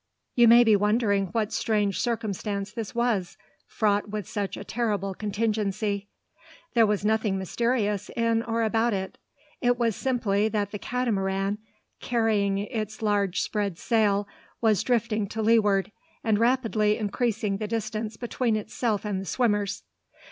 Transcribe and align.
You 0.33 0.47
may 0.47 0.63
be 0.63 0.75
wondering 0.75 1.27
what 1.27 1.53
strange 1.53 1.99
circumstance 1.99 2.71
this 2.71 2.95
was, 2.95 3.37
fraught 3.67 4.09
with 4.09 4.27
such 4.27 4.57
a 4.57 4.63
terrible 4.63 5.13
contingency. 5.13 6.07
There 6.73 6.87
was 6.87 7.05
nothing 7.05 7.37
mysterious 7.37 8.09
in 8.15 8.41
or 8.41 8.63
about 8.63 8.95
it. 8.95 9.19
It 9.61 9.77
was 9.77 9.95
simply 9.95 10.47
that 10.49 10.71
the 10.71 10.79
Catamaran, 10.79 11.59
carrying 11.99 12.57
its 12.57 13.03
large 13.03 13.41
spread 13.41 13.77
sail, 13.77 14.27
was 14.59 14.81
drifting 14.81 15.27
to 15.27 15.41
leeward, 15.43 15.91
and 16.23 16.39
rapidly 16.39 16.97
increasing 16.97 17.57
the 17.57 17.67
distance 17.67 18.17
between 18.17 18.55
itself 18.55 19.05
and 19.05 19.21
the 19.21 19.25
swimmers. 19.25 19.83